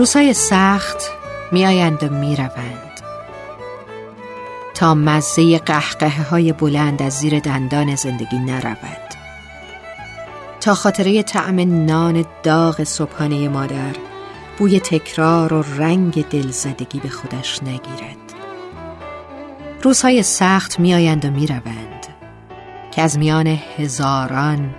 [0.00, 1.02] روزهای سخت
[1.52, 3.00] میآیند و می‌روند.
[4.74, 9.14] تا مزه قهقه های بلند از زیر دندان زندگی نرود.
[10.60, 13.96] تا خاطره طعم نان داغ صبحانه مادر
[14.58, 18.34] بوی تکرار و رنگ دلزدگی به خودش نگیرد.
[19.82, 22.06] روزهای سخت میآیند و می‌روند
[22.90, 23.46] که از میان
[23.78, 24.74] هزاران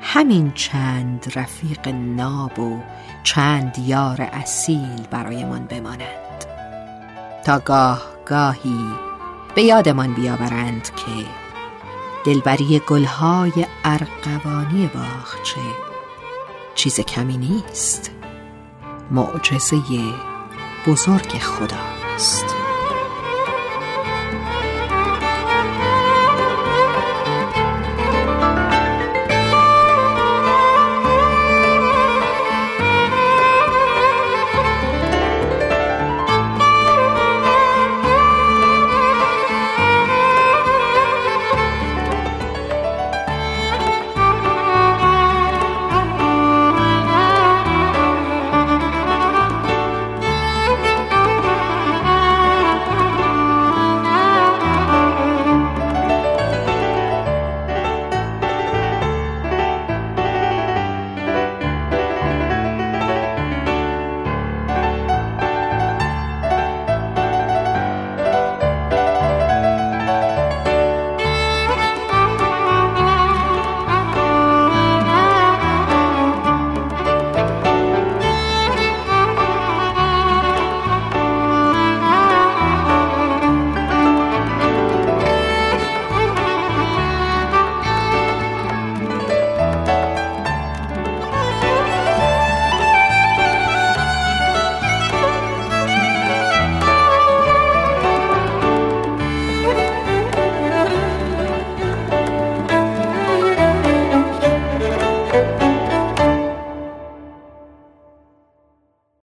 [0.00, 2.82] همین چند رفیق ناب و
[3.22, 6.44] چند یار اصیل برایمان بمانند.
[7.44, 8.90] تا گاه گاهی
[9.54, 11.26] به یادمان بیاورند که
[12.24, 15.60] دلبری گلهای ارقوانی باغچه
[16.74, 18.10] چیز کمی نیست.
[19.10, 19.76] معجزه
[20.86, 22.65] بزرگ خداست.